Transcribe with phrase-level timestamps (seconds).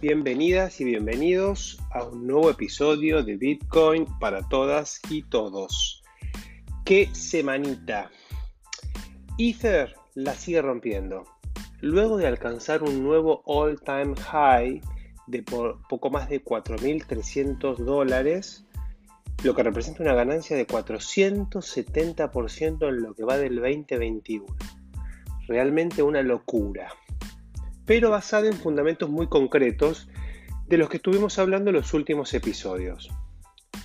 [0.00, 6.02] bienvenidas y bienvenidos a un nuevo episodio de Bitcoin para todas y todos.
[6.86, 8.10] ¡Qué semanita!
[9.36, 11.24] Ether la sigue rompiendo.
[11.82, 14.80] Luego de alcanzar un nuevo all-time high
[15.26, 18.64] de poco más de 4.300 dólares,
[19.44, 24.46] lo que representa una ganancia de 470% en lo que va del 2021.
[25.46, 26.90] Realmente una locura
[27.90, 30.06] pero basada en fundamentos muy concretos
[30.68, 33.10] de los que estuvimos hablando en los últimos episodios.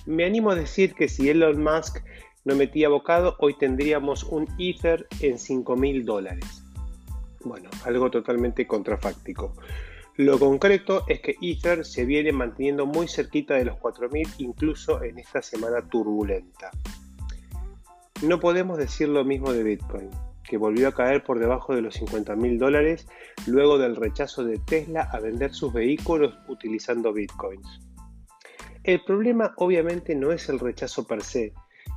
[0.06, 2.04] Me animo a decir que si Elon Musk
[2.44, 6.62] no metía bocado, hoy tendríamos un Ether en 5 mil dólares.
[7.42, 9.56] Bueno, algo totalmente contrafáctico.
[10.14, 15.18] Lo concreto es que Ether se viene manteniendo muy cerquita de los 4.000 incluso en
[15.18, 16.70] esta semana turbulenta.
[18.22, 20.10] No podemos decir lo mismo de Bitcoin
[20.48, 23.06] que volvió a caer por debajo de los 50 mil dólares
[23.46, 27.80] luego del rechazo de Tesla a vender sus vehículos utilizando bitcoins.
[28.84, 31.52] El problema obviamente no es el rechazo per se,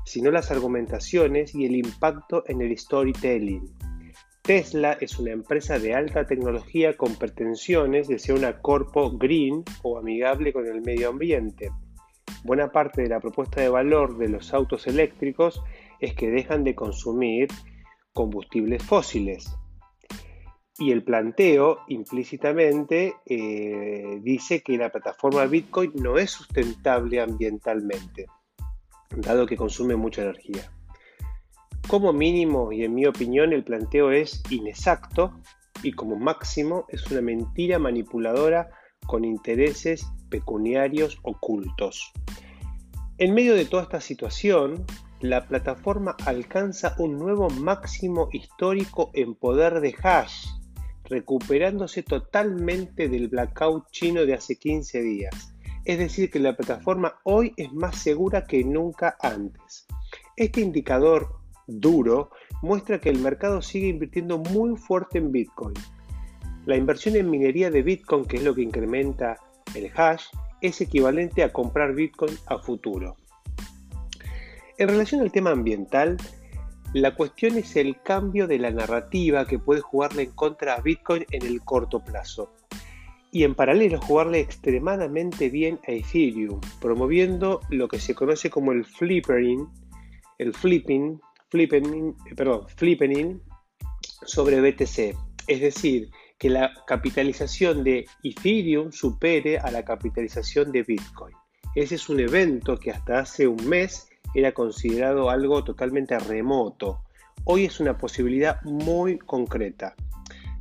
[0.06, 3.64] sino las argumentaciones y el impacto en el storytelling.
[4.41, 10.00] Tesla es una empresa de alta tecnología con pretensiones de ser una corpo green o
[10.00, 11.69] amigable con el medio ambiente.
[12.44, 15.61] Buena parte de la propuesta de valor de los autos eléctricos
[16.00, 17.50] es que dejan de consumir
[18.20, 19.50] combustibles fósiles.
[20.78, 28.25] Y el planteo implícitamente eh, dice que la plataforma Bitcoin no es sustentable ambientalmente,
[29.16, 30.70] dado que consume mucha energía.
[31.88, 35.40] Como mínimo, y en mi opinión, el planteo es inexacto
[35.81, 38.70] y como máximo es una mentira manipuladora
[39.08, 42.12] con intereses pecuniarios ocultos.
[43.17, 44.86] En medio de toda esta situación,
[45.22, 50.48] la plataforma alcanza un nuevo máximo histórico en poder de hash,
[51.03, 55.53] recuperándose totalmente del blackout chino de hace 15 días.
[55.84, 59.88] Es decir, que la plataforma hoy es más segura que nunca antes.
[60.38, 61.35] Este indicador
[61.68, 62.31] duro
[62.62, 65.74] muestra que el mercado sigue invirtiendo muy fuerte en Bitcoin.
[66.66, 69.38] La inversión en minería de Bitcoin, que es lo que incrementa
[69.75, 70.25] el hash,
[70.62, 73.18] es equivalente a comprar Bitcoin a futuro.
[74.79, 76.16] En relación al tema ambiental,
[76.94, 81.25] la cuestión es el cambio de la narrativa que puede jugarle en contra a Bitcoin
[81.31, 82.53] en el corto plazo.
[83.29, 88.85] Y en paralelo jugarle extremadamente bien a Ethereum, promoviendo lo que se conoce como el
[88.85, 89.67] flippering,
[90.38, 91.19] el flipping,
[91.50, 93.41] flipping, perdón, flippening
[94.25, 95.13] sobre BTC.
[95.47, 101.35] Es decir, que la capitalización de Ethereum supere a la capitalización de Bitcoin.
[101.75, 107.01] Ese es un evento que hasta hace un mes era considerado algo totalmente remoto.
[107.45, 109.95] Hoy es una posibilidad muy concreta.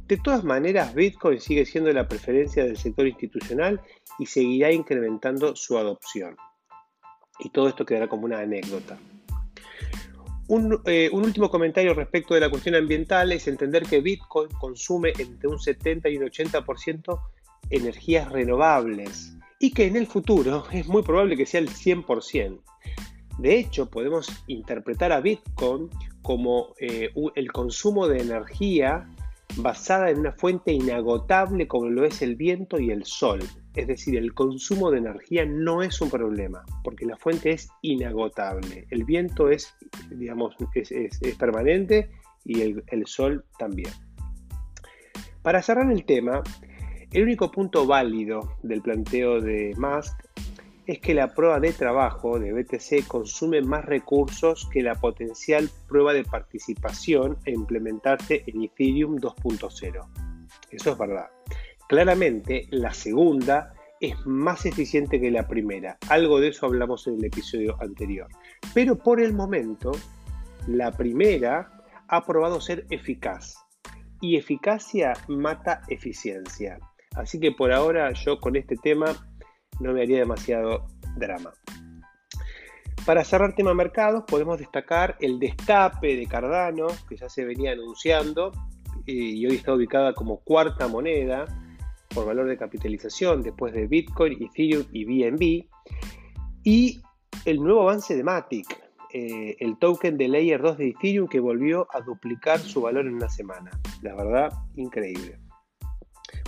[0.07, 3.81] De todas maneras, Bitcoin sigue siendo la preferencia del sector institucional
[4.19, 6.37] y seguirá incrementando su adopción.
[7.39, 8.99] Y todo esto quedará como una anécdota.
[10.49, 15.47] Un, eh, último comentario respecto de la cuestión ambiental es entender que Bitcoin consume entre
[15.47, 17.21] un 70 y un 80%
[17.69, 22.61] energías renovables y que en el futuro es muy probable que sea el 100%.
[23.39, 25.89] De hecho, podemos interpretar a Bitcoin
[26.23, 29.09] como eh, el consumo de energía
[29.57, 33.41] basada en una fuente inagotable como lo es el viento y el sol.
[33.75, 38.87] Es decir, el consumo de energía no es un problema, porque la fuente es inagotable.
[38.91, 39.73] El viento es,
[40.11, 42.11] digamos, es, permanente
[42.45, 43.93] y el, el sol también.
[45.43, 46.43] Para cerrar el tema,
[47.13, 50.19] el único punto válido del planteo de Musk
[50.89, 56.15] es que la prueba de trabajo de BTC consume más recursos que la potencial prueba
[56.15, 60.09] de participación e implementarse en Ethereum 2.0.
[60.71, 61.27] Eso es verdad.
[61.91, 65.99] Claramente, la segunda es más eficiente que la primera.
[66.09, 68.29] Algo de eso hablamos en el episodio anterior.
[68.73, 69.93] Pero por el momento,
[70.67, 71.71] la primera
[72.09, 73.59] ha probado ser eficaz.
[74.23, 76.79] Y eficacia mata eficiencia.
[77.15, 79.28] Así que por ahora yo con este tema
[79.81, 80.87] no me haría demasiado
[81.17, 81.53] drama.
[83.07, 88.53] Para cerrar tema mercados, podemos destacar el destape de Cardano, que ya se venía anunciando
[89.07, 91.47] y hoy está ubicada como cuarta moneda
[92.15, 95.69] por valor de capitalización después de Bitcoin, Ethereum y BNB.
[96.65, 97.01] Y
[97.45, 98.67] el nuevo avance de Matic,
[99.15, 103.15] eh, el token de Layer 2 de Ethereum que volvió a duplicar su valor en
[103.15, 103.71] una semana.
[104.03, 105.39] La verdad, increíble.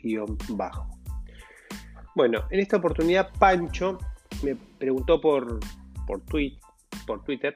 [2.14, 3.98] Bueno, en esta oportunidad Pancho
[4.42, 5.60] me preguntó por,
[6.06, 6.20] por
[7.24, 7.54] Twitter,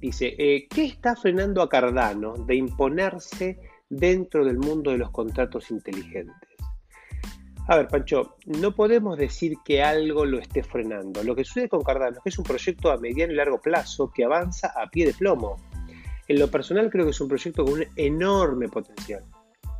[0.00, 3.58] dice, eh, ¿qué está frenando a Cardano de imponerse
[3.88, 6.45] dentro del mundo de los contratos inteligentes?
[7.68, 11.24] A ver, Pancho, no podemos decir que algo lo esté frenando.
[11.24, 14.12] Lo que sucede con Cardano es que es un proyecto a mediano y largo plazo
[14.14, 15.56] que avanza a pie de plomo.
[16.28, 19.24] En lo personal creo que es un proyecto con un enorme potencial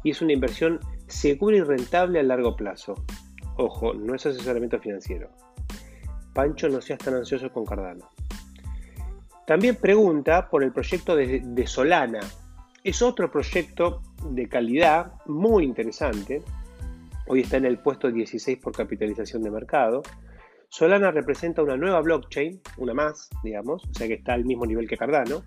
[0.03, 2.95] y es una inversión segura y rentable a largo plazo.
[3.57, 5.31] Ojo, no es asesoramiento financiero.
[6.33, 8.11] Pancho, no seas tan ansioso con Cardano.
[9.47, 12.21] También pregunta por el proyecto de, Solana.
[12.83, 16.43] Es otro proyecto de calidad muy interesante.
[17.29, 20.03] Hoy está en el puesto 16 por capitalización de mercado.
[20.69, 24.89] Solana representa una nueva blockchain, una más, digamos, o sea que está al mismo nivel
[24.89, 25.43] que Cardano,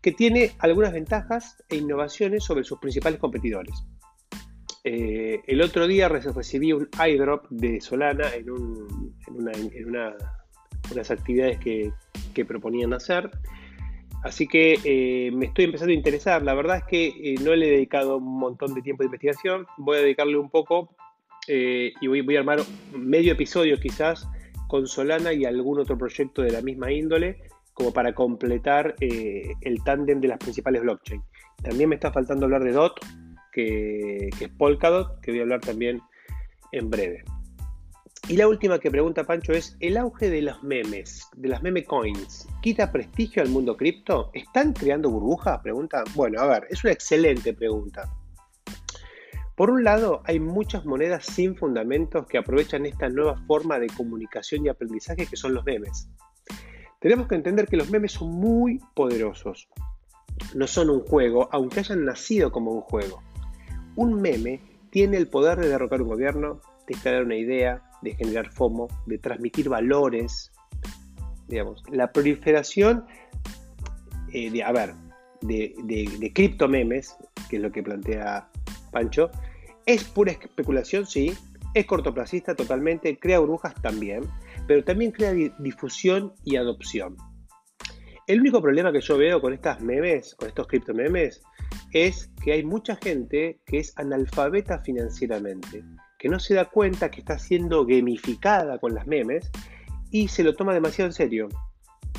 [0.00, 3.74] que tiene algunas ventajas e innovaciones sobre sus principales competidores.
[4.84, 10.16] Eh, el otro día recibí un iDrop de Solana en, unas
[11.10, 11.92] actividades que,
[12.46, 13.30] proponían hacer.
[14.24, 16.42] Así que eh, me estoy empezando a interesar.
[16.42, 19.66] La verdad es que eh, no le he dedicado un montón de tiempo de investigación.
[19.76, 20.96] Voy a dedicarle un poco
[21.50, 22.60] y voy, a armar
[22.92, 24.28] medio episodio quizás
[24.68, 27.38] con Solana y algún otro proyecto de la misma índole
[27.74, 31.24] como para completar el tándem de las principales blockchains.
[31.62, 33.00] También me está faltando hablar de DOT,
[33.52, 36.00] que, es Polkadot, que voy a hablar también
[36.72, 37.24] en breve.
[38.28, 41.84] Y la última que pregunta Pancho es, ¿el auge de los memes, de las meme
[41.84, 44.30] coins, quita prestigio al mundo cripto?
[44.34, 45.60] ¿Están creando burbujas?
[45.62, 46.04] Pregunta.
[46.14, 48.08] Bueno, a ver, es una excelente pregunta.
[49.60, 54.64] Por un lado, hay muchas monedas sin fundamentos que aprovechan esta nueva forma de comunicación
[54.64, 56.08] y aprendizaje que son los memes.
[56.98, 59.68] Tenemos que entender que los memes son muy poderosos.
[60.54, 63.22] No son un juego, aunque hayan nacido como un juego.
[63.96, 68.50] Un meme tiene el poder de derrocar un gobierno, de crear una idea, de generar
[68.50, 70.52] FOMO, de transmitir valores.
[71.48, 73.04] Digamos, la proliferación
[74.32, 74.94] eh, de, a ver,
[75.42, 77.14] de, de, criptomemes,
[77.50, 78.48] que es lo que plantea
[78.90, 79.30] Pancho,
[79.86, 81.32] es pura especulación, sí,
[81.74, 84.24] es cortoplacista totalmente, crea burbujas también,
[84.66, 87.16] pero también crea difusión y adopción.
[88.26, 91.42] El único problema que yo veo con estas memes, con estos criptomemes,
[91.92, 95.82] es que hay mucha gente que es analfabeta financieramente,
[96.18, 99.50] que no se da cuenta que está siendo gamificada con las memes
[100.10, 101.48] y se lo toma demasiado en serio.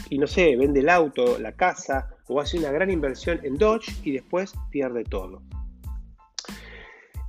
[0.10, 3.94] Y no sé, vende el auto, la casa o hace una gran inversión en Dodge
[4.04, 5.42] y después pierde todo.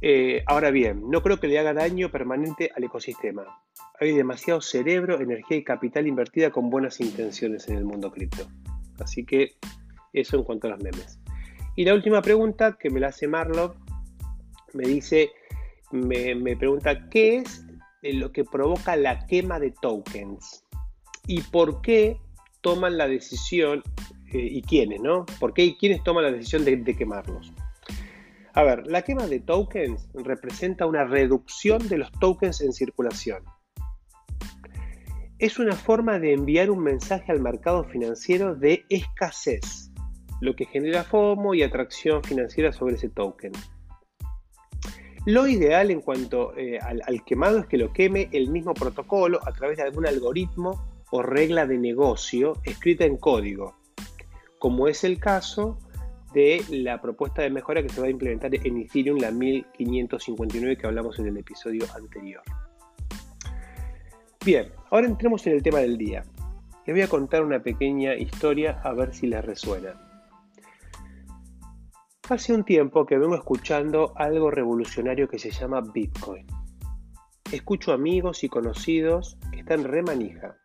[0.04, 3.44] Eh, ahora bien, no creo que le haga daño permanente al ecosistema.
[4.00, 8.48] Hay demasiado cerebro, energía y capital invertida con buenas intenciones en el mundo cripto.
[8.98, 9.52] Así que
[10.12, 11.20] eso en cuanto a los memes.
[11.76, 13.74] Y la última pregunta que me la hace Marlow,
[14.74, 15.30] me dice,
[15.92, 17.64] me, pregunta, ¿qué es
[18.02, 20.64] lo que provoca la quema de tokens?
[21.28, 22.18] ¿Y por qué
[22.60, 23.84] toman la decisión,
[24.32, 25.26] eh, y quiénes, ¿no?
[25.38, 27.52] ¿Por qué y quiénes toman la decisión de, de quemarlos?
[28.54, 33.44] A ver, la quema de tokens representa una reducción de los tokens en circulación.
[35.38, 39.92] Es una forma de enviar un mensaje al mercado financiero de escasez
[40.42, 43.52] lo que genera FOMO y atracción financiera sobre ese token.
[45.24, 49.52] Lo ideal en cuanto eh, al, quemado es que lo queme el mismo protocolo a
[49.52, 53.76] través de algún algoritmo o regla de negocio escrita en código,
[54.58, 55.78] como es el caso
[56.32, 60.86] de la propuesta de mejora que se va a implementar en Ethereum, la 1559 que
[60.86, 62.42] hablamos en el episodio anterior.
[64.44, 66.24] Bien, ahora entremos en el tema del día.
[66.84, 69.94] Les voy a contar una pequeña historia a ver si les resuena.
[72.28, 76.46] Hace un tiempo que vengo escuchando algo revolucionario que se llama Bitcoin.
[77.52, 80.56] Escucho amigos y conocidos que están re manija.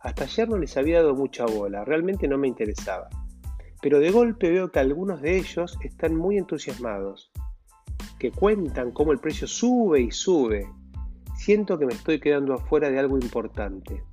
[0.00, 3.08] Hasta ayer no les había dado mucha bola, realmente no me interesaba.
[3.82, 7.32] Pero de golpe veo que algunos de ellos están muy entusiasmados,
[8.20, 10.68] que cuentan cómo el precio sube y sube.
[11.36, 14.04] Siento que me estoy quedando afuera de algo importante.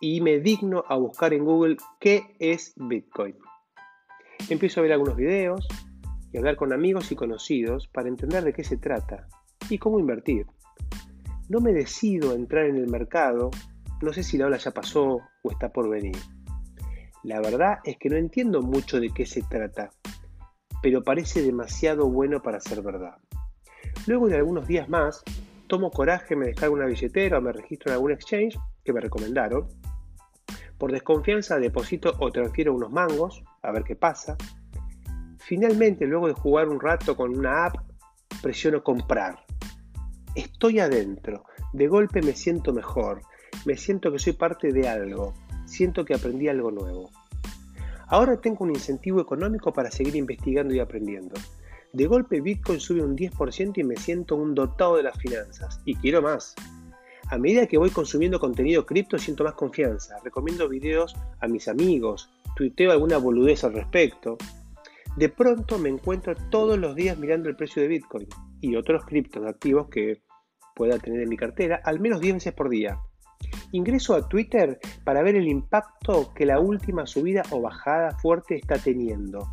[0.00, 3.36] Y me digno a buscar en Google qué es Bitcoin.
[4.48, 5.68] Empiezo a ver algunos videos
[6.32, 9.28] y hablar con amigos y conocidos para entender de qué se trata
[9.68, 10.46] y cómo invertir.
[11.50, 13.50] No me decido a entrar en el mercado,
[14.00, 16.16] no sé si la ola ya pasó o está por venir.
[17.28, 19.90] La verdad es que no entiendo mucho de qué se trata,
[20.80, 23.18] pero parece demasiado bueno para ser verdad.
[24.06, 25.22] Luego de algunos días más,
[25.66, 29.68] tomo coraje, me descargo una billetera o me registro en algún exchange que me recomendaron.
[30.78, 34.34] Por desconfianza deposito o transfiero unos mangos a ver qué pasa.
[35.36, 37.76] Finalmente, luego de jugar un rato con una app,
[38.40, 39.44] presiono comprar.
[40.34, 41.44] Estoy adentro,
[41.74, 43.20] de golpe me siento mejor.
[43.66, 45.34] me siento que soy parte de algo,
[45.66, 47.10] siento que aprendí algo nuevo.
[48.08, 51.34] Ahora tengo un incentivo económico para seguir investigando y aprendiendo.
[51.92, 55.80] De golpe Bitcoin sube un 10% y me siento un dotado de las finanzas.
[55.84, 56.54] Y quiero más.
[57.30, 60.16] A medida que voy consumiendo contenido cripto siento más confianza.
[60.24, 62.30] Recomiendo videos a mis amigos.
[62.56, 64.38] Tuiteo alguna boludez al respecto.
[65.16, 68.26] De pronto me encuentro todos los días mirando el precio de Bitcoin
[68.60, 70.22] y otros criptos activos que
[70.74, 72.98] pueda tener en mi cartera al menos 10 veces por día.
[73.72, 78.78] Ingreso a Twitter para ver el impacto que la última subida o bajada fuerte está
[78.78, 79.46] teniendo.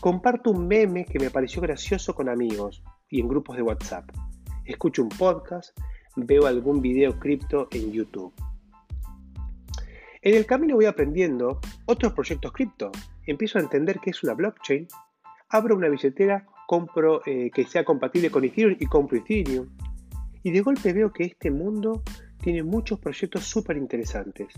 [0.00, 4.10] Comparto un meme que me pareció gracioso con amigos y en grupos de WhatsApp.
[4.64, 5.78] Escucho un podcast,
[6.16, 8.32] veo algún video cripto en YouTube.
[10.22, 12.90] En el camino voy aprendiendo otros proyectos cripto.
[13.26, 14.86] Empiezo a entender qué es una blockchain.
[15.50, 19.68] Abro una billetera, compro eh, que sea compatible con Ethereum y compro Ethereum.
[20.42, 22.02] Y de golpe veo que este mundo
[22.42, 24.48] tiene muchos proyectos súper interesantes.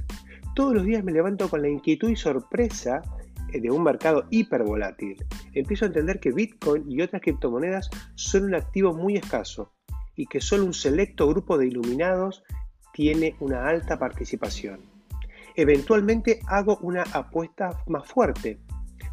[0.55, 3.03] Todos los días me levanto con la inquietud y sorpresa
[3.53, 5.17] eh, de un mercado hiper volátil.
[5.53, 9.73] Empiezo a entender que Bitcoin y otras criptomonedas son un activo muy escaso
[10.17, 12.43] y que solo un selecto grupo de iluminados
[12.93, 14.81] tiene una alta participación.
[15.57, 18.61] Eventualmente hago una apuesta más fuerte.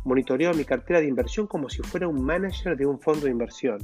[0.05, 3.79] Monitoreo mi cartera de inversión como si fuera un manager de un fondo de inversión.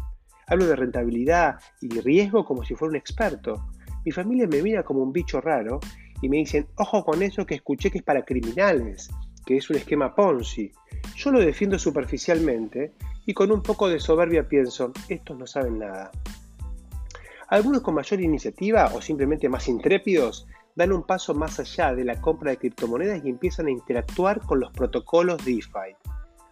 [0.48, 3.68] Hablo de rentabilidad y riesgo como si fuera un experto.
[4.08, 5.82] Mi familia me mira como un bicho raro
[6.22, 9.10] y me dicen, ojo con eso que escuché que es para criminales,
[9.46, 10.72] que es un esquema Ponzi.
[11.18, 12.94] Yo lo defiendo superficialmente
[13.26, 16.10] y con un poco de soberbia pienso, estos no saben nada.
[17.50, 22.22] Algunos con mayor iniciativa o simplemente más intrépidos dan un paso más allá de la
[22.22, 25.98] compra de criptomonedas y empiezan a interactuar con los protocolos DeFi,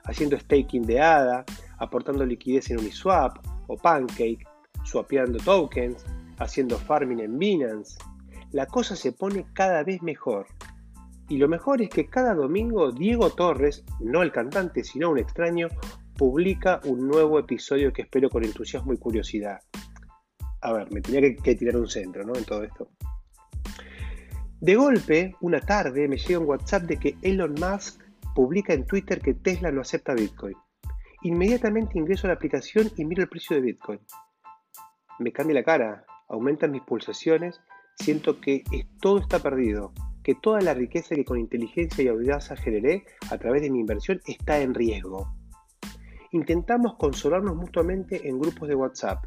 [0.03, 1.45] haciendo staking de ADA,
[1.77, 4.45] aportando liquidez en Uniswap o Pancake,
[4.83, 6.03] swapeando tokens,
[6.37, 7.97] haciendo farming en Binance.
[8.51, 10.47] La cosa se pone cada vez mejor.
[11.27, 15.69] Y lo mejor es que cada domingo Diego Torres, no el cantante, sino un extraño,
[16.15, 19.59] publica un nuevo episodio que espero con entusiasmo y curiosidad.
[20.61, 22.35] A ver, me tenía que, tirar un centro, ¿no?
[22.35, 22.89] En todo esto.
[24.61, 28.01] De golpe, una tarde, me llega un WhatsApp de que Elon Musk
[28.33, 30.55] publica en Twitter que Tesla no acepta Bitcoin.
[31.23, 33.99] Inmediatamente ingreso a la aplicación y miro el precio de Bitcoin.
[35.19, 37.62] Me cambia la cara aumentan mis pulsaciones,
[37.96, 38.63] siento que
[39.01, 43.62] todo está perdido, que toda la riqueza que con inteligencia y audacia generé a través
[43.62, 45.32] de mi inversión está en riesgo.
[46.32, 49.24] Intentamos consolarnos mutuamente en grupos de WhatsApp,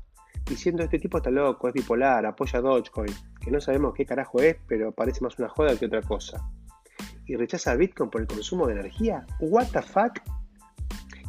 [0.47, 4.57] diciendo este tipo está loco, es bipolar, apoya Dogecoin, que no sabemos qué carajo es,
[4.67, 6.51] pero parece más una joda que otra cosa.
[7.27, 9.27] Y rechaza Bitcoin por el consumo de energía.
[9.41, 10.19] What the fuck?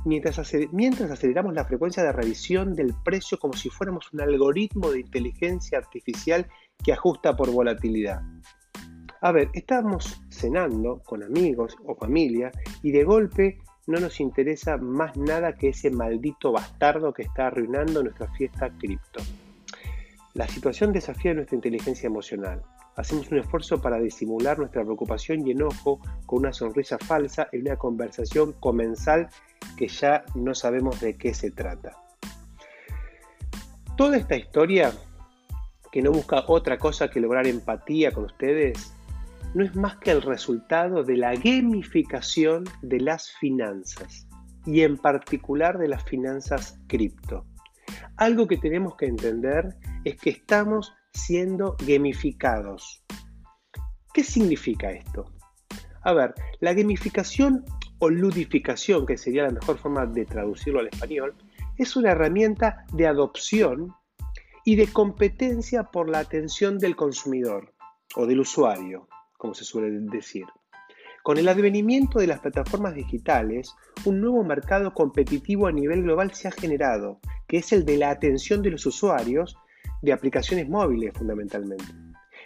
[0.05, 5.77] Mientras, aceleramos la frecuencia de revisión del precio como si fuéramos un algoritmo de inteligencia
[5.77, 6.47] artificial
[6.83, 8.21] que ajusta por volatilidad.
[9.21, 12.51] A ver, estamos cenando con amigos o familia
[12.81, 18.03] y de golpe no nos interesa más nada que ese maldito bastardo que está arruinando
[18.03, 19.21] nuestra fiesta cripto.
[20.35, 22.61] La situación desafía nuestra inteligencia emocional.
[22.99, 27.77] Hacemos un esfuerzo para disimular nuestra preocupación y enojo con una sonrisa falsa en una
[27.77, 29.29] conversación comensal
[29.77, 31.95] que ya no sabemos de qué se trata.
[33.95, 34.91] Toda esta historia,
[35.93, 38.93] que no busca otra cosa que lograr empatía con ustedes,
[39.53, 44.27] no es más que el resultado de la gamificación de las finanzas
[44.65, 47.45] y en particular de las finanzas cripto.
[48.17, 53.03] Algo que tenemos que entender es que estamos siendo gamificados.
[54.13, 55.31] ¿Qué significa esto?
[56.01, 57.65] A ver, la gamificación
[57.99, 61.35] o ludificación, que sería la mejor forma de traducirlo al español,
[61.77, 63.93] es una herramienta de adopción
[64.65, 67.73] y de competencia por la atención del consumidor
[68.15, 70.45] o del usuario, como se suele decir.
[71.23, 73.75] Con el advenimiento de las plataformas digitales,
[74.05, 78.09] un nuevo mercado competitivo a nivel global se ha generado, que es el de la
[78.09, 79.57] atención de los usuarios
[80.01, 81.85] de aplicaciones móviles fundamentalmente.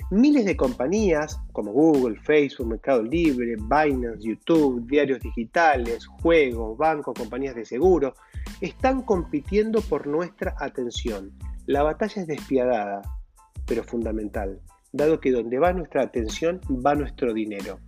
[0.10, 7.56] Miles de compañías como Google, Facebook, Mercado Libre, Binance, YouTube, diarios digitales, juegos, bancos, compañías
[7.56, 8.16] de seguro,
[8.62, 11.32] están compitiendo por nuestra atención.
[11.66, 13.02] La batalla es despiadada,
[13.66, 14.60] pero fundamental,
[14.92, 17.80] dado que donde va nuestra atención va nuestro dinero.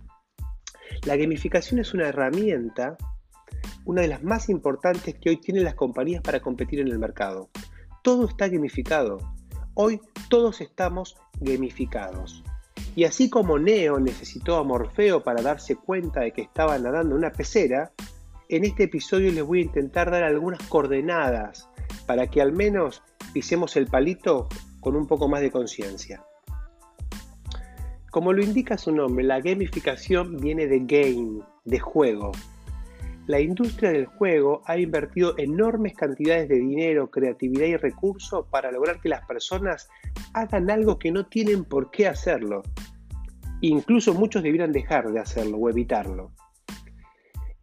[1.04, 2.96] La gamificación es una herramienta,
[3.84, 7.50] una de las más importantes que hoy tienen las compañías para competir en el mercado.
[8.02, 9.18] Todo está gamificado,
[9.78, 12.42] Hoy todos estamos gamificados.
[12.94, 17.18] Y así como Neo necesitó a Morfeo para darse cuenta de que estaba nadando en
[17.18, 17.92] una pecera,
[18.48, 21.68] en este episodio les voy a intentar dar algunas coordenadas
[22.06, 23.02] para que al menos
[23.34, 24.48] pisemos el palito
[24.80, 26.24] con un poco más de conciencia.
[28.10, 32.32] Como lo indica su nombre, la gamificación viene de game, de juego.
[33.26, 39.00] La industria del juego ha invertido enormes cantidades de dinero, creatividad y recursos para lograr
[39.00, 39.88] que las personas
[40.32, 42.62] hagan algo que no tienen por qué hacerlo.
[43.62, 46.30] Incluso muchos debieran dejar de hacerlo o evitarlo.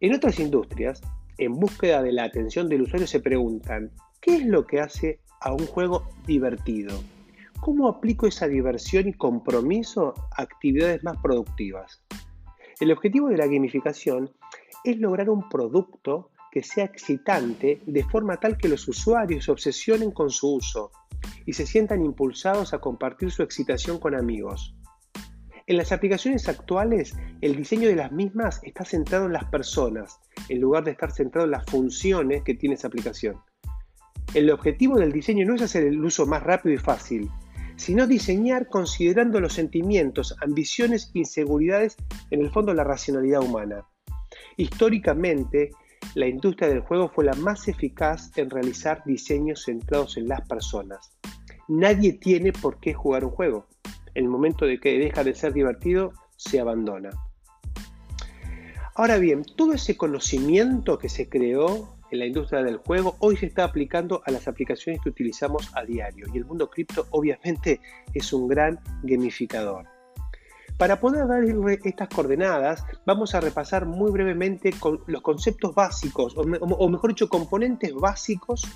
[0.00, 1.00] En otras industrias,
[1.38, 3.90] en búsqueda de la atención del usuario se preguntan,
[4.20, 6.92] ¿qué es lo que hace a un juego divertido?
[7.60, 12.02] ¿Cómo aplico esa diversión y compromiso a actividades más productivas?
[12.80, 14.30] El objetivo de la gamificación
[14.84, 20.12] es lograr un producto que sea excitante de forma tal que los usuarios se obsesionen
[20.12, 20.92] con su uso
[21.46, 24.76] y se sientan impulsados a compartir su excitación con amigos.
[25.66, 30.60] En las aplicaciones actuales, el diseño de las mismas está centrado en las personas, en
[30.60, 33.40] lugar de estar centrado en las funciones que tiene esa aplicación.
[34.34, 37.30] El objetivo del diseño no es hacer el uso más rápido y fácil,
[37.76, 41.96] sino diseñar considerando los sentimientos, ambiciones inseguridades,
[42.30, 43.86] en el fondo la racionalidad humana.
[44.56, 45.70] Históricamente,
[46.14, 51.16] la industria del juego fue la más eficaz en realizar diseños centrados en las personas.
[51.68, 53.66] Nadie tiene por qué jugar un juego.
[54.14, 57.10] En el momento de que deja de ser divertido, se abandona.
[58.94, 63.46] Ahora bien, todo ese conocimiento que se creó en la industria del juego hoy se
[63.46, 67.80] está aplicando a las aplicaciones que utilizamos a diario y el mundo cripto obviamente
[68.12, 69.93] es un gran gamificador.
[70.78, 71.44] Para poder dar
[71.84, 74.74] estas coordenadas, vamos a repasar muy brevemente
[75.06, 78.66] los conceptos básicos, o, mejor dicho, componentes básicos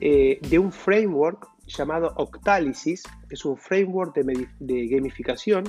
[0.00, 5.64] eh, de un framework llamado Octalysis, que es un framework de, gamificación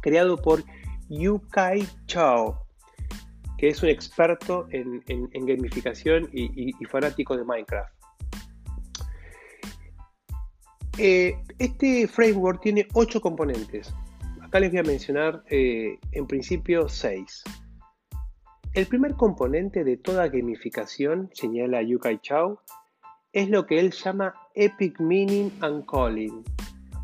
[0.00, 0.62] creado por
[1.08, 2.68] Yu Kai Chao
[3.58, 5.02] que es un experto en,
[5.44, 7.92] gamificación y, fanático de Minecraft.
[10.96, 13.92] Eh, este framework tiene ocho componentes.
[14.48, 17.42] Acá les voy a mencionar eh, en principio seis.
[18.74, 22.60] El primer componente de toda gamificación, señala Yukai Chao,
[23.32, 26.42] es lo que él llama Epic Meaning and Calling,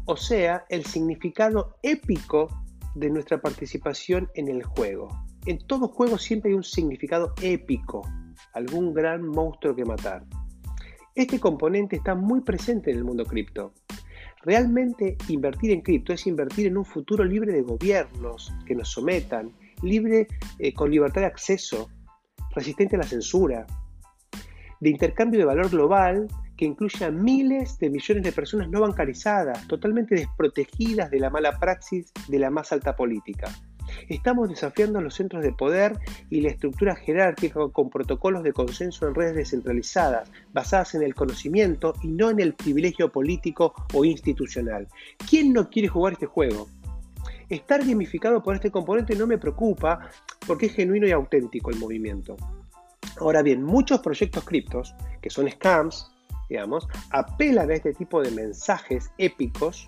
[0.06, 2.48] o sea, el significado épico
[2.94, 5.08] de nuestra participación en el juego
[5.46, 8.02] en todo juego siempre hay un significado épico,
[8.54, 10.24] algún gran monstruo que matar.
[11.14, 13.74] Este componente está muy presente en el mundo cripto.
[14.44, 19.52] Realmente invertir en cripto es invertir en un futuro libre de gobiernos que nos sometan,
[19.82, 20.26] libre
[20.58, 21.88] eh, con libertad de acceso,
[22.54, 23.66] resistente a la censura,
[24.80, 26.28] de intercambio de valor global
[26.58, 32.12] que incluya miles de millones de personas no bancarizadas, totalmente desprotegidas de la mala praxis
[32.28, 33.50] de la más alta política.
[34.08, 35.98] Estamos desafiando los centros de poder
[36.30, 41.94] y la estructura jerárquica con protocolos de consenso en redes descentralizadas, basadas en el conocimiento
[42.02, 44.88] y no en el privilegio político o institucional.
[45.28, 46.68] ¿Quién no quiere jugar este juego?
[47.48, 50.10] Estar gamificado por este componente no me preocupa
[50.46, 52.36] porque es genuino y auténtico el movimiento.
[53.20, 56.10] Ahora bien, muchos proyectos criptos, que son scams,
[56.48, 59.86] digamos, apelan a este tipo de mensajes épicos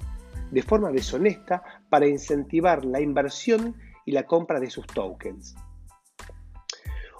[0.50, 3.74] de forma deshonesta para incentivar la inversión
[4.06, 5.54] y la compra de sus tokens.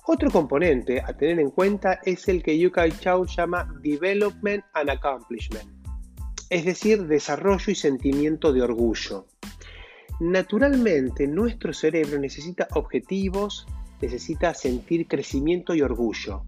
[0.06, 5.68] Otro componente a tener en cuenta es el que Yukai Chao llama Development and Accomplishment,
[6.48, 9.26] es decir, desarrollo y sentimiento de orgullo.
[10.20, 13.66] Naturalmente, nuestro cerebro necesita objetivos,
[14.00, 16.44] necesita sentir crecimiento y orgullo.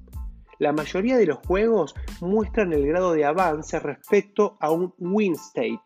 [0.60, 5.80] La mayoría de los juegos muestran el grado de avance respecto a un win state,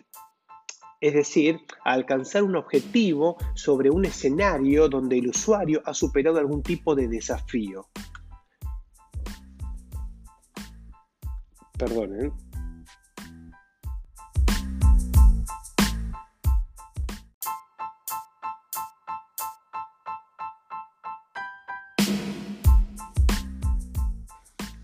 [1.02, 6.94] es decir, alcanzar un objetivo sobre un escenario donde el usuario ha superado algún tipo
[6.94, 7.88] de desafío.
[11.76, 12.32] Perdonen.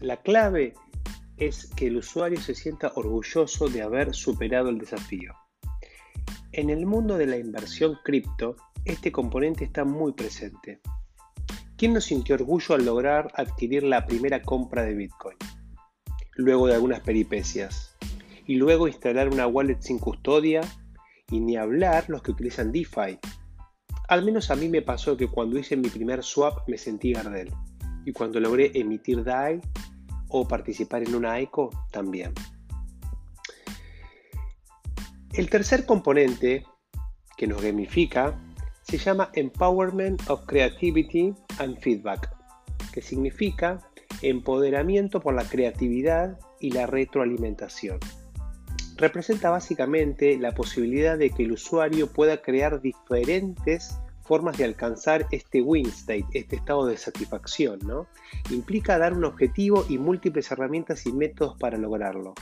[0.01, 0.75] La clave
[1.37, 5.33] es que el usuario se sienta orgulloso de haber superado el desafío.
[6.59, 10.81] En el mundo de la inversión cripto, este componente está muy presente.
[11.77, 15.37] ¿Quién no sintió orgullo al lograr adquirir la primera compra de Bitcoin?
[16.35, 17.97] Luego de algunas peripecias.
[18.45, 20.63] Y luego instalar una wallet sin custodia
[21.31, 23.21] y ni hablar los que utilizan DeFi.
[24.09, 27.53] Al menos a mí me pasó que cuando hice mi primer swap me sentí Gardel.
[28.05, 29.61] Y cuando logré emitir DAI
[30.29, 32.35] o participar en una ICO también.
[35.39, 36.65] El tercer componente
[37.37, 38.37] que nos gamifica
[38.83, 42.29] se llama Empowerment of Creativity and Feedback,
[42.93, 43.79] que significa
[44.21, 48.01] empoderamiento por la creatividad y la retroalimentación.
[48.97, 55.63] representa básicamente la posibilidad de que el usuario pueda crear diferentes formas de alcanzar este
[55.63, 58.09] win state, este estado de satisfacción, ¿no?
[58.51, 62.35] Implica dar un objetivo y múltiples herramientas y métodos para lograrlo.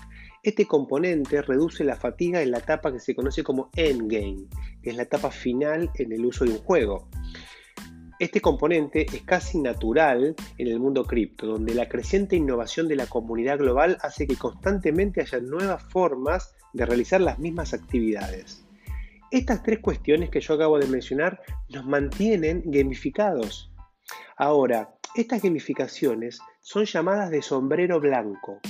[0.46, 4.46] Este componente reduce la fatiga en la etapa que se conoce como endgame,
[4.80, 7.08] que es la etapa final en el uso de un juego.
[8.20, 13.08] Este componente es casi natural en el mundo cripto, donde la creciente innovación de la
[13.08, 18.64] comunidad global hace que constantemente haya nuevas formas de realizar las mismas actividades.
[19.32, 23.72] Estas tres cuestiones que yo acabo de mencionar nos mantienen gamificados.
[24.36, 28.60] Ahora, estas gamificaciones son llamadas de sombrero blanco,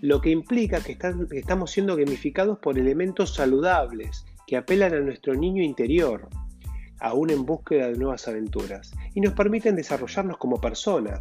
[0.00, 0.96] lo que implica que,
[1.32, 6.28] estamos siendo gamificados por elementos saludables que apelan a nuestro niño interior
[7.00, 11.18] aún en búsqueda de nuevas aventuras, y nos permiten desarrollarnos como personas.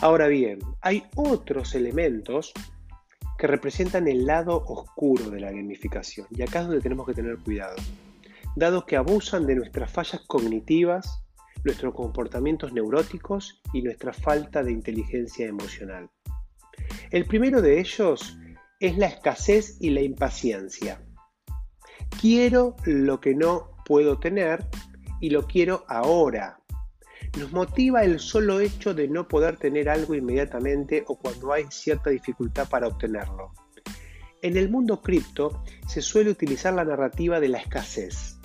[0.00, 2.52] Ahora bien, hay otros elementos
[3.38, 7.38] que representan el lado oscuro de la gamificación, y acá es donde tenemos que tener
[7.38, 7.76] cuidado,
[8.56, 11.22] dado que abusan de nuestras fallas cognitivas,
[11.64, 16.10] nuestros comportamientos neuróticos y nuestra falta de inteligencia emocional.
[17.12, 18.38] El primero de ellos
[18.80, 21.02] es la escasez y la impaciencia.
[22.18, 24.64] Quiero lo que no puedo tener
[25.20, 26.58] y lo quiero ahora.
[27.38, 32.08] Nos motiva el solo hecho de no poder tener algo inmediatamente o cuando hay cierta
[32.08, 33.52] dificultad para obtenerlo.
[34.40, 38.38] En el mundo cripto se suele utilizar la narrativa de la escasez.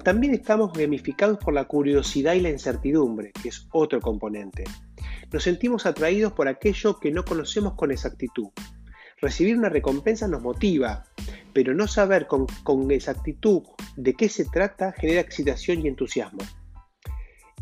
[0.04, 4.64] También estamos gamificados por la curiosidad y la incertidumbre, que es otro componente.
[5.32, 8.50] Nos sentimos atraídos por aquello que no conocemos con exactitud.
[9.22, 11.06] Recibir una recompensa nos motiva,
[11.54, 12.48] pero no saber con,
[12.90, 13.62] exactitud
[13.96, 16.42] de qué se trata genera excitación y entusiasmo.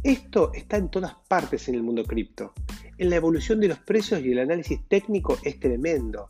[0.02, 2.54] Esto está en todas partes en el mundo cripto.
[2.98, 6.30] En la evolución de los precios y el análisis técnico es tremendo.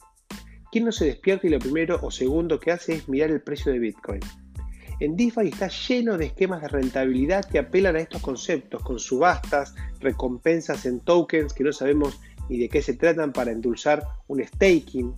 [0.72, 3.72] ¿Quién no se despierta y lo primero o segundo que hace es mirar el precio
[3.72, 4.22] de Bitcoin?
[5.00, 9.76] En DeFi está lleno de esquemas de rentabilidad que apelan a estos conceptos, con subastas,
[10.00, 15.16] recompensas en tokens que no sabemos ni de qué se tratan para endulzar un staking.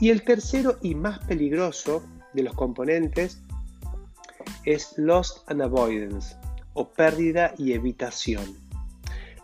[0.00, 2.02] Y el tercero y más peligroso
[2.34, 3.42] de los componentes
[4.64, 6.36] es Lost and Avoidance
[6.74, 8.44] o pérdida y evitación.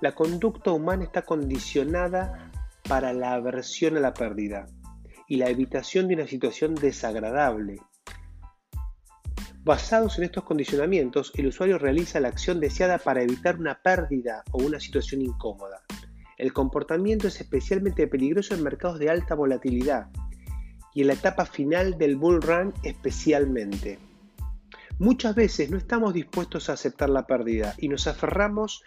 [0.01, 2.51] La conducta humana está condicionada
[2.89, 4.67] para la aversión a la pérdida
[5.29, 7.81] y la evitación de una situación desagradable.
[9.65, 14.63] Basados en estos condicionamientos, el usuario realiza la acción deseada para evitar una pérdida o
[14.63, 15.83] una situación incómoda.
[16.39, 20.09] El comportamiento es especialmente peligroso en mercados de alta volatilidad
[20.95, 23.99] y en la etapa final del bull run especialmente.
[24.99, 28.83] Muchas veces no estamos dispuestos a aceptar la pérdida y nos aferramos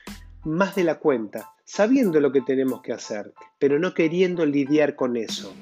[0.45, 5.17] más de la cuenta, sabiendo lo que tenemos que hacer, pero no queriendo lidiar con
[5.17, 5.53] eso.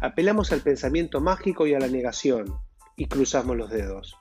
[0.00, 2.54] Apelamos al pensamiento mágico y a la negación
[2.96, 4.16] y cruzamos los dedos.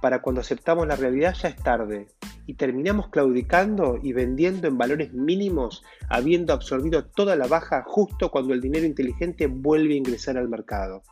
[0.00, 2.06] Para cuando aceptamos la realidad ya es tarde
[2.46, 8.54] y terminamos claudicando y vendiendo en valores mínimos, habiendo absorbido toda la baja justo cuando
[8.54, 11.02] el dinero inteligente vuelve a ingresar al mercado.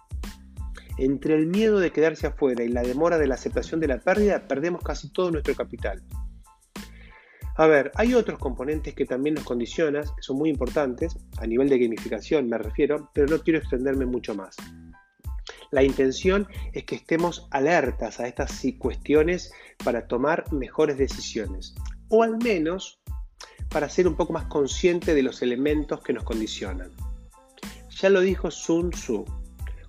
[0.99, 4.49] Entre el miedo de quedarse afuera y la demora de la aceptación de la pérdida,
[4.49, 6.03] perdemos casi todo nuestro capital.
[7.59, 11.69] A ver, hay otros componentes que también nos condicionan, que son muy importantes, a nivel
[11.69, 14.57] de gamificación me refiero, pero no quiero extenderme mucho más.
[15.71, 19.53] La intención es que estemos alertas a estas cuestiones
[19.85, 21.75] para tomar mejores decisiones,
[22.09, 23.01] o al menos
[23.69, 26.91] para ser un poco más consciente de los elementos que nos condicionan.
[27.91, 29.25] Ya lo dijo Sun Tzu,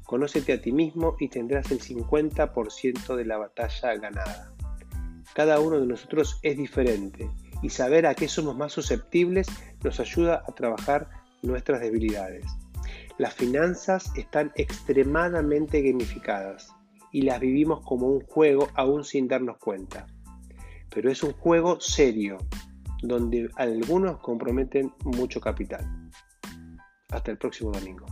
[0.08, 4.54] Conócete a ti mismo y tendrás el 50% de la batalla ganada.
[5.36, 7.30] Cada uno de nosotros es diferente
[7.62, 9.48] y saber a qué somos más susceptibles
[9.84, 11.10] nos ayuda a trabajar
[11.42, 12.46] nuestras debilidades.
[13.18, 16.72] Las finanzas están extremadamente gamificadas
[17.12, 20.06] y las vivimos como un juego aún sin darnos cuenta.
[20.94, 22.38] Pero es un juego serio
[23.02, 26.12] donde algunos comprometen mucho capital.
[27.10, 28.06] Hasta el próximo domingo.